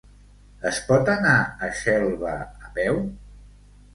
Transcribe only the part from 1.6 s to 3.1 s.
a Xelva a peu?